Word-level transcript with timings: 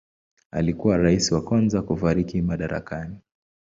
Alikuwa 0.51 0.97
rais 0.97 1.31
wa 1.31 1.41
kwanza 1.41 1.81
kufariki 1.81 2.41
madarakani. 2.41 3.19